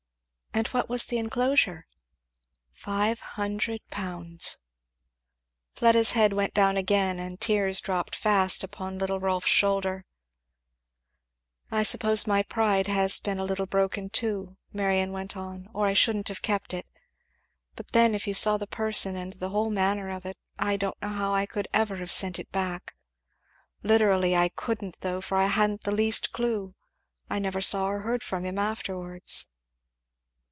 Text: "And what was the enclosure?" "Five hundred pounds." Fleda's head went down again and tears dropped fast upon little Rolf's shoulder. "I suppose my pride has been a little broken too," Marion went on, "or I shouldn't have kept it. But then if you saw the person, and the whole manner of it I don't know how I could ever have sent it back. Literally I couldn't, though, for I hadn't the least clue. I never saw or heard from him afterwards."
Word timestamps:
"And 0.53 0.67
what 0.73 0.89
was 0.89 1.05
the 1.05 1.17
enclosure?" 1.17 1.87
"Five 2.73 3.21
hundred 3.21 3.79
pounds." 3.89 4.57
Fleda's 5.75 6.11
head 6.11 6.33
went 6.33 6.53
down 6.53 6.75
again 6.75 7.19
and 7.19 7.39
tears 7.39 7.79
dropped 7.79 8.13
fast 8.17 8.61
upon 8.61 8.97
little 8.99 9.21
Rolf's 9.21 9.47
shoulder. 9.47 10.03
"I 11.71 11.83
suppose 11.83 12.27
my 12.27 12.43
pride 12.43 12.87
has 12.87 13.17
been 13.17 13.39
a 13.39 13.45
little 13.45 13.65
broken 13.65 14.09
too," 14.09 14.57
Marion 14.73 15.13
went 15.13 15.37
on, 15.37 15.69
"or 15.73 15.87
I 15.87 15.93
shouldn't 15.93 16.27
have 16.27 16.41
kept 16.41 16.73
it. 16.73 16.85
But 17.77 17.93
then 17.93 18.13
if 18.13 18.27
you 18.27 18.33
saw 18.33 18.57
the 18.57 18.67
person, 18.67 19.15
and 19.15 19.31
the 19.31 19.49
whole 19.51 19.69
manner 19.69 20.09
of 20.09 20.25
it 20.25 20.37
I 20.59 20.75
don't 20.75 21.01
know 21.01 21.07
how 21.09 21.33
I 21.33 21.45
could 21.45 21.69
ever 21.73 21.95
have 21.95 22.11
sent 22.11 22.39
it 22.39 22.51
back. 22.51 22.93
Literally 23.83 24.35
I 24.35 24.49
couldn't, 24.49 24.99
though, 24.99 25.21
for 25.21 25.37
I 25.37 25.45
hadn't 25.45 25.83
the 25.85 25.95
least 25.95 26.33
clue. 26.33 26.75
I 27.29 27.39
never 27.39 27.61
saw 27.61 27.87
or 27.87 28.01
heard 28.01 28.21
from 28.21 28.43
him 28.43 28.59
afterwards." 28.59 29.47